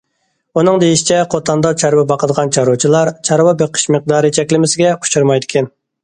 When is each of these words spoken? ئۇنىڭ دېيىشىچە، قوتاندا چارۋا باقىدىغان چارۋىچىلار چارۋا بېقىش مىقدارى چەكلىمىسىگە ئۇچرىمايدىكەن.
ئۇنىڭ 0.59 0.77
دېيىشىچە، 0.83 1.17
قوتاندا 1.33 1.73
چارۋا 1.81 2.05
باقىدىغان 2.11 2.53
چارۋىچىلار 2.57 3.11
چارۋا 3.29 3.53
بېقىش 3.59 3.83
مىقدارى 3.97 4.31
چەكلىمىسىگە 4.39 4.95
ئۇچرىمايدىكەن. 4.95 5.69